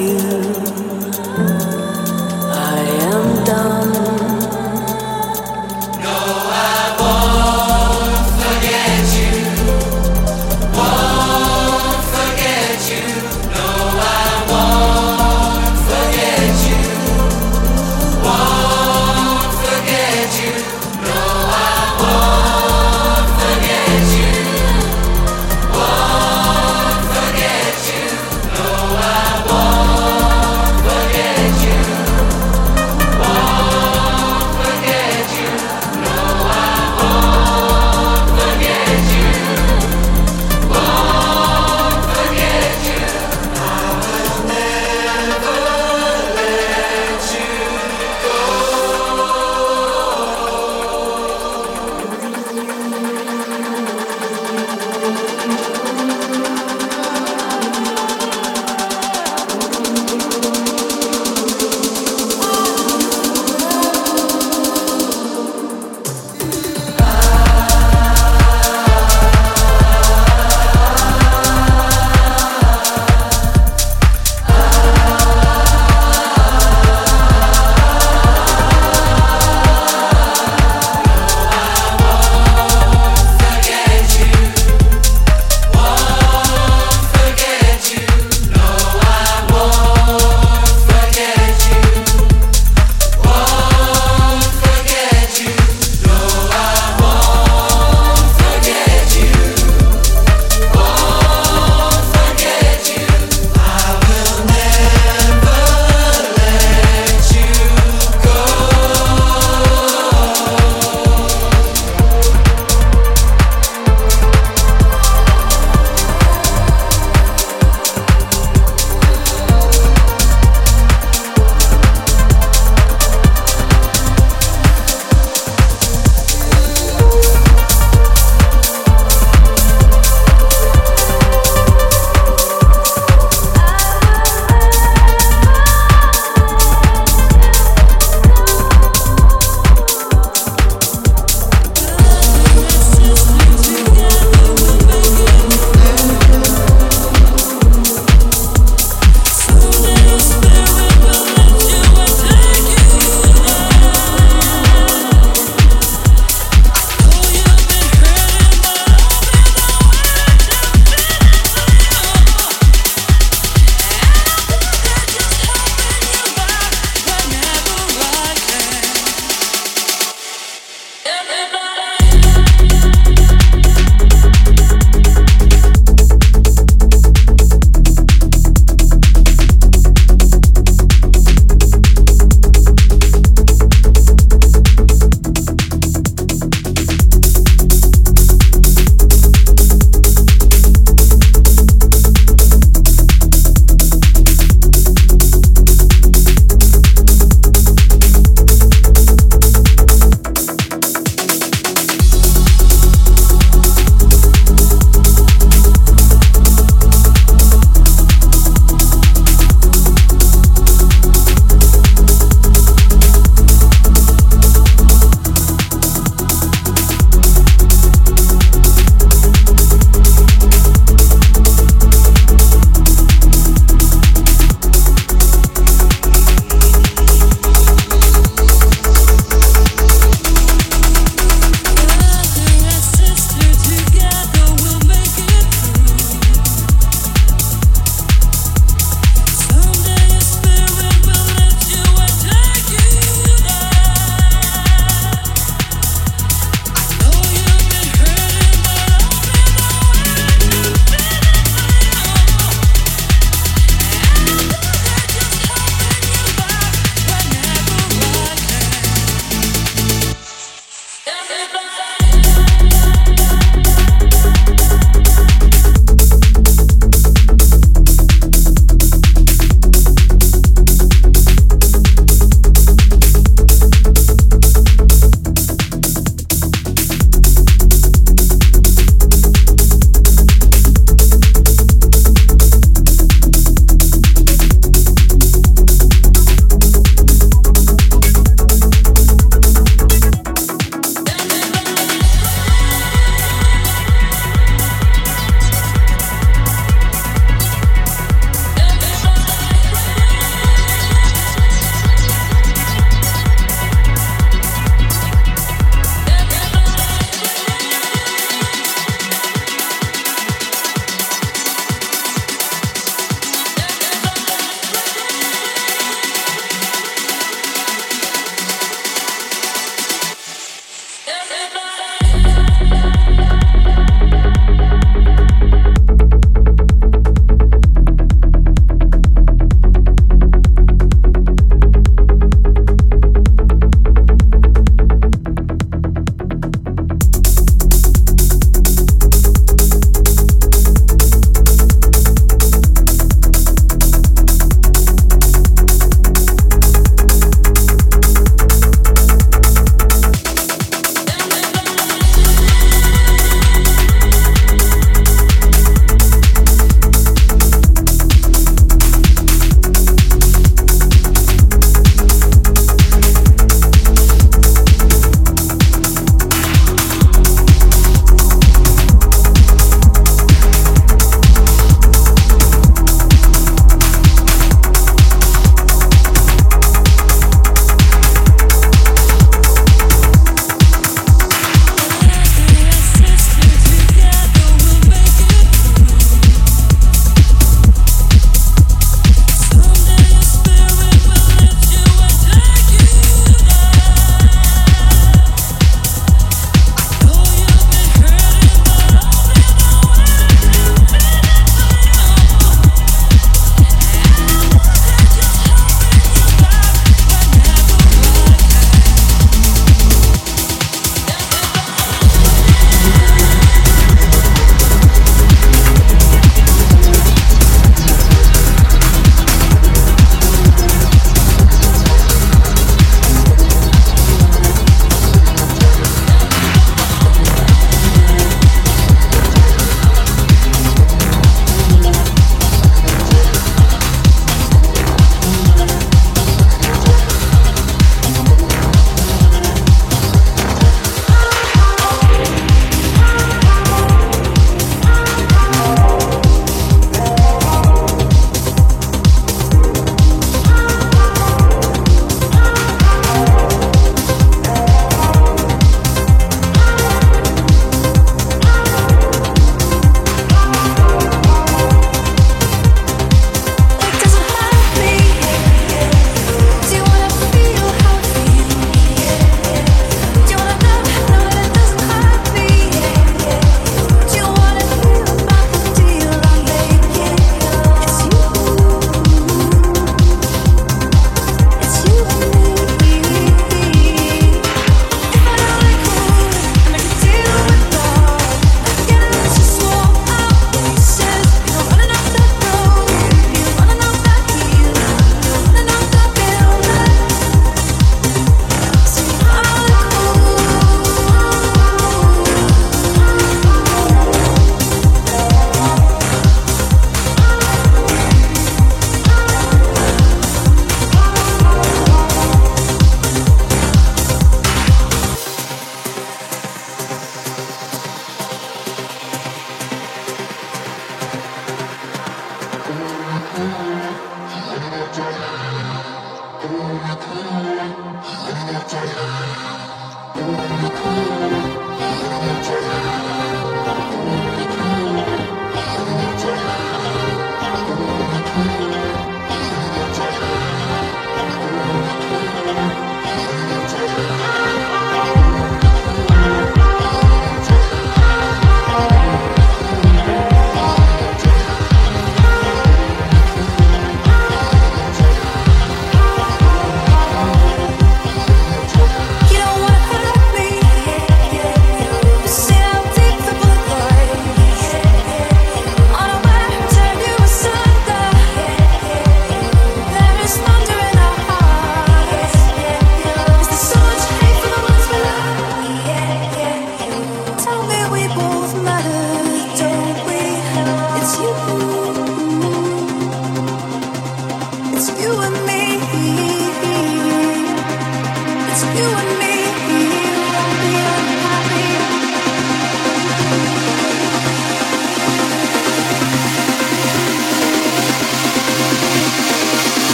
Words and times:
you. 0.00 0.23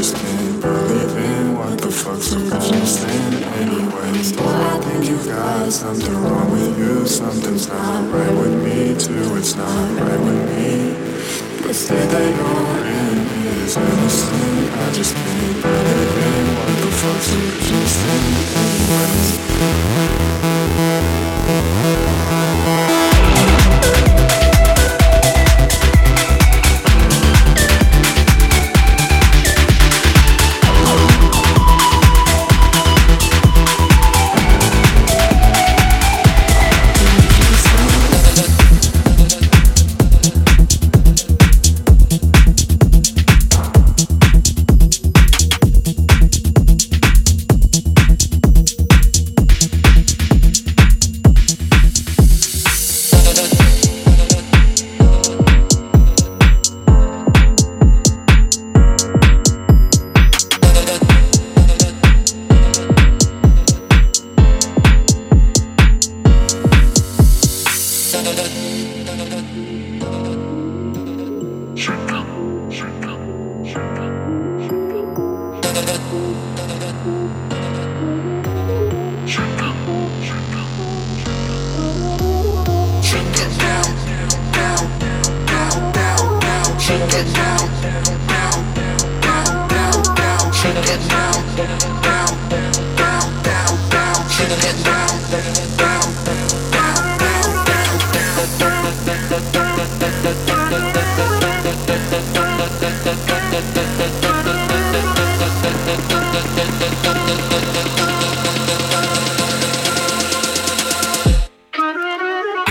just 0.00 0.16
can't 0.16 0.62
believe 0.62 1.14
in 1.14 1.58
what 1.58 1.78
the 1.78 1.90
fuck's 1.90 2.28
supposed 2.28 2.72
to 2.72 2.86
stand 2.86 3.34
anyways. 3.60 4.34
I 4.38 4.80
think 4.80 5.04
you 5.10 5.18
got 5.30 5.70
something 5.70 6.14
wrong 6.24 6.50
with 6.52 6.78
you, 6.78 7.06
something's 7.06 7.68
not 7.68 8.10
right 8.10 8.32
with 8.32 8.64
me 8.64 8.94
too, 8.96 9.36
it's 9.36 9.56
not 9.56 10.00
right 10.00 10.18
with 10.18 10.42
me. 10.56 10.94
The 11.68 11.74
state 11.74 12.08
that 12.14 12.34
you're 12.34 12.86
in 12.96 13.18
is 13.60 13.76
innocent, 13.76 14.72
I 14.72 14.90
just 14.92 15.14
can't 15.14 15.60
believe 15.60 16.16
in 16.28 16.46
what 16.56 16.76
the 16.80 16.90
fuck's 17.00 17.26
supposed 17.26 17.68
to 17.68 17.76
stand 17.86 18.36
anyways. 18.56 20.49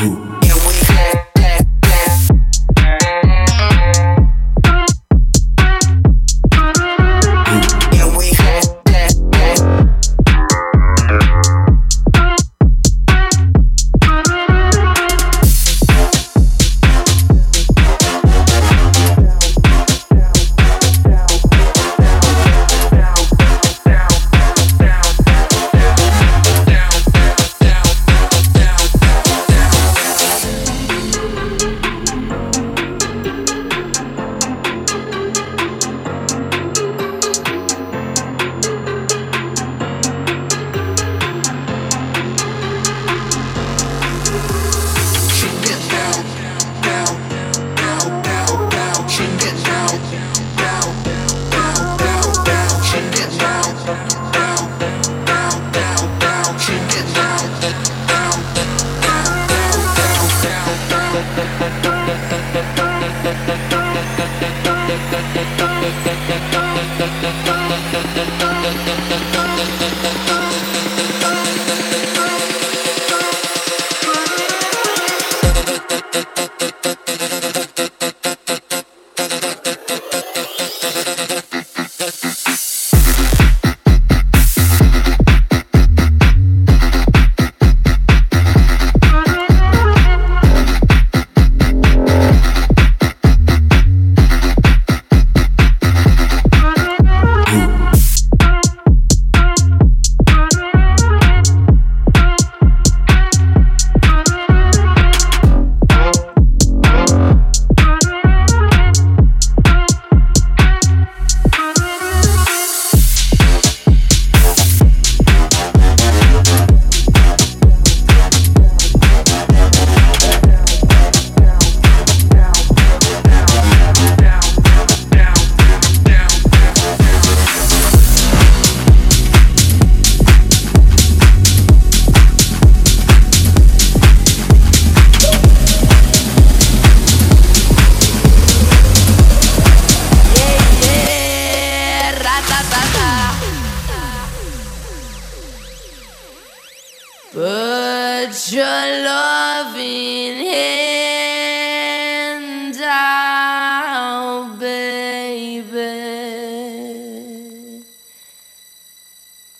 Uh. 0.01 0.38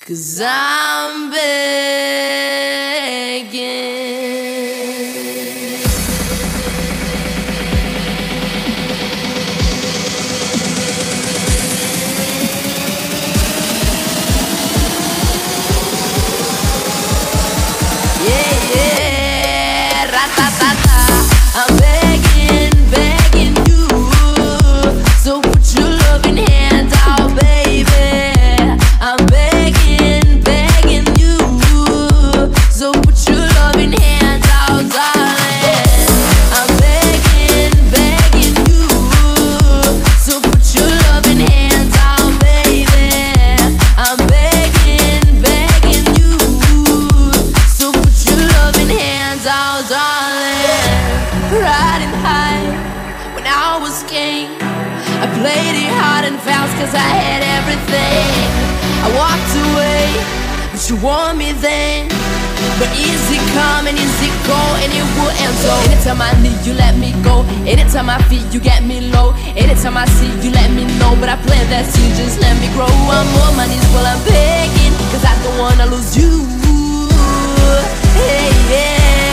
Cause 0.09 0.41
I 0.41 0.78
But 62.79 62.87
is 62.95 63.23
it 63.35 63.43
come 63.51 63.91
and 63.91 63.97
is 63.99 64.19
it 64.23 64.31
go 64.47 64.55
and 64.79 64.87
it 64.87 65.03
will 65.19 65.33
end 65.35 65.55
so. 65.59 65.75
Anytime 65.91 66.21
I 66.23 66.31
need 66.39 66.63
you 66.63 66.73
let 66.73 66.95
me 66.95 67.11
go. 67.21 67.43
Anytime 67.67 68.09
I 68.09 68.17
feel 68.31 68.39
you 68.55 68.59
get 68.61 68.83
me 68.87 69.11
low. 69.11 69.35
Anytime 69.59 69.97
I 69.97 70.05
see 70.05 70.31
you 70.39 70.51
let 70.55 70.71
me 70.71 70.87
know. 70.97 71.11
But 71.19 71.27
I 71.27 71.35
plant 71.43 71.67
that 71.75 71.85
seed 71.91 72.15
just 72.15 72.39
let 72.39 72.55
me 72.63 72.71
grow. 72.71 72.87
I'm 72.87 73.27
on 73.43 73.59
my 73.59 73.67
knees 73.67 73.83
while 73.91 74.07
I'm 74.07 74.23
begging 74.23 74.95
Cause 75.11 75.25
I 75.27 75.35
don't 75.43 75.59
wanna 75.59 75.91
lose 75.91 76.15
you. 76.15 76.47
Hey 78.15 78.47
yeah 78.71 79.28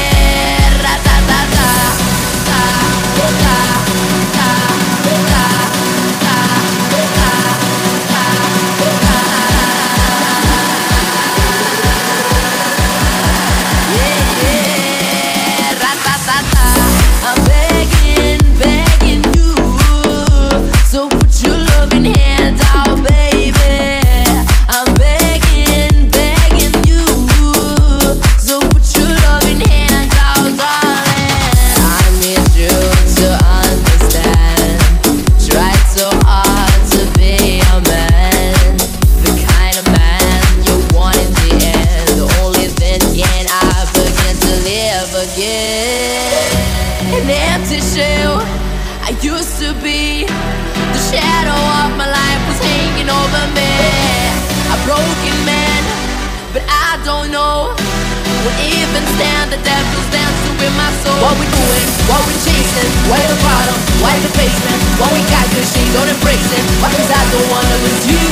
with 60.67 60.77
my 60.77 60.91
soul? 61.07 61.15
What 61.23 61.39
we 61.39 61.47
doing? 61.47 61.87
What 62.11 62.23
we 62.27 62.35
chasing? 62.43 62.91
Why 63.07 63.23
the 63.31 63.39
bottom? 63.39 63.79
Why 64.03 64.19
the 64.19 64.31
basement? 64.35 64.81
What 64.99 65.15
we 65.15 65.23
got 65.31 65.47
good 65.55 65.63
shit, 65.63 65.87
don't 65.95 66.11
embrace 66.11 66.43
it. 66.51 66.65
Why 66.83 66.91
cause 66.91 67.11
I 67.11 67.23
don't 67.31 67.49
wanna 67.55 67.77
lose 67.87 68.05
you. 68.11 68.23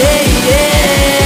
Yeah, 0.00 0.48
yeah. 0.48 1.17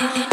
Uh-huh. 0.00 0.27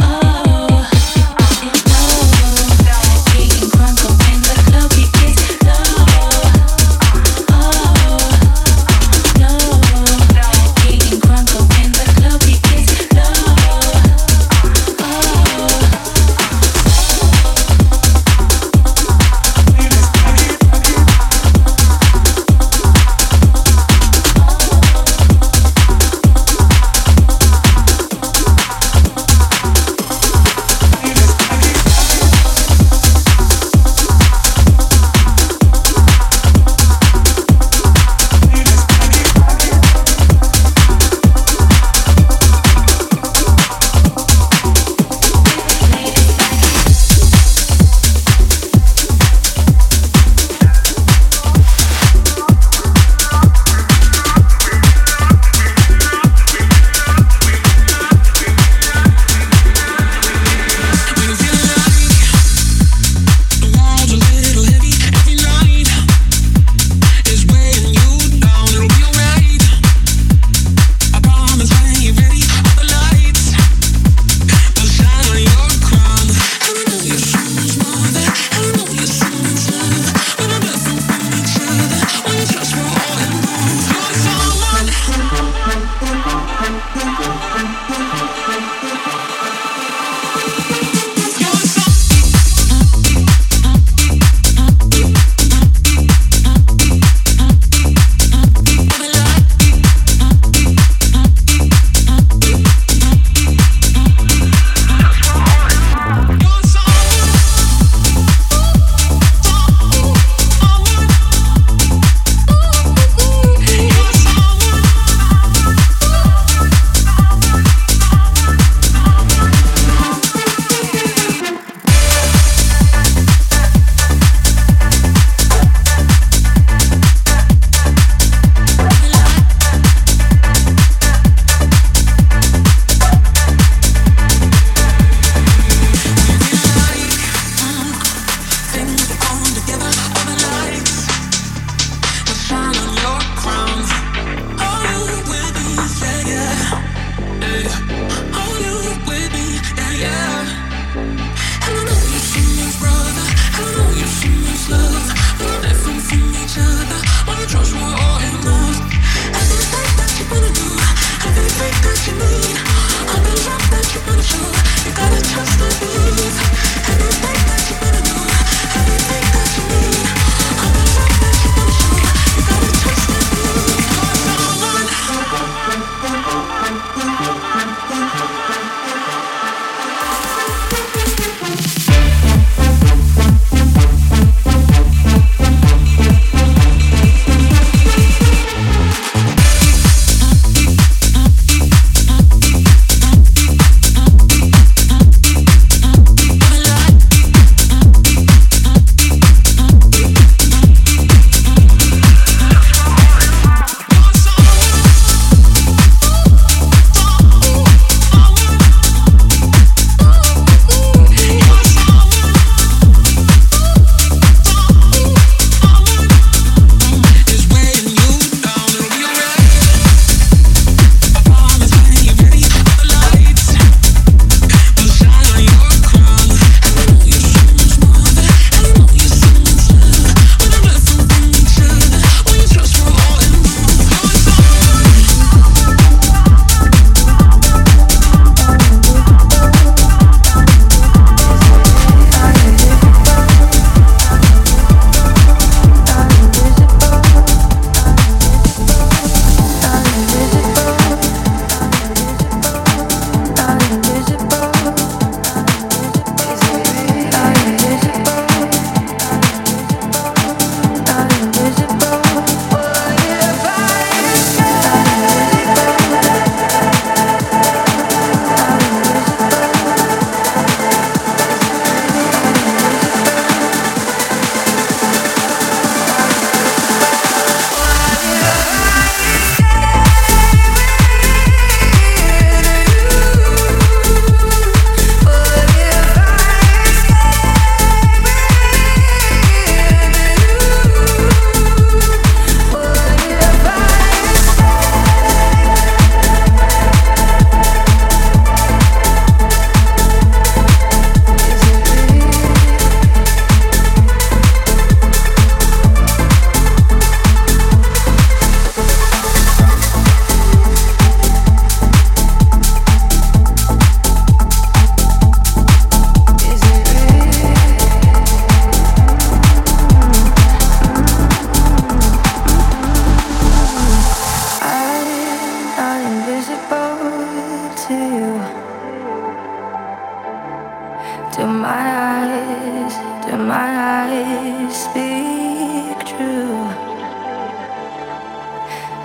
Do 331.15 331.25
my 331.27 331.47
eyes, 331.47 332.75
do 333.05 333.15
my 333.15 333.49
eyes 333.79 334.63
speak 334.65 335.77
true? 335.87 336.43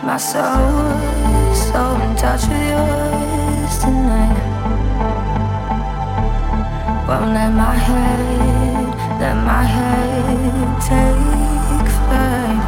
My 0.04 0.16
soul 0.16 0.92
is 1.50 1.60
so 1.72 1.82
in 2.04 2.14
touch 2.14 2.46
with 2.46 2.70
yours 2.70 3.78
tonight. 3.82 4.38
Won't 7.08 7.34
let 7.34 7.52
my 7.52 7.74
head, 7.74 8.86
let 9.20 9.34
my 9.34 9.64
head 9.64 10.70
take 10.86 11.88
flight. 11.98 12.64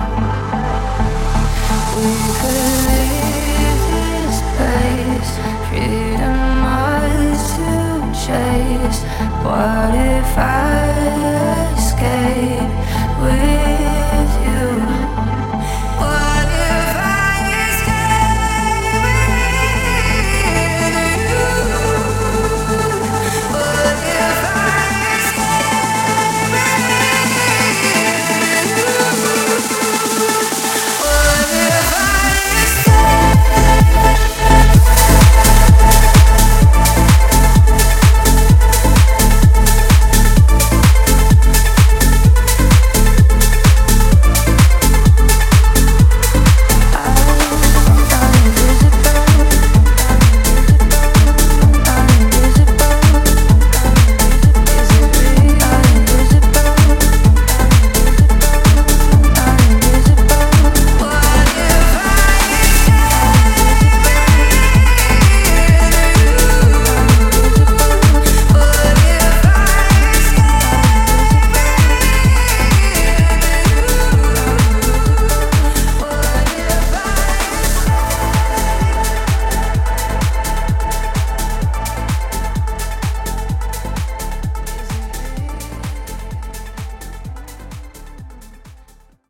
We 1.94 2.10
could 2.38 2.76
leave 2.88 3.82
this 3.92 4.38
place. 4.56 6.11
What 9.01 9.95
if 9.95 10.36
I 10.36 11.74
escape 11.76 12.72
with 13.22 14.01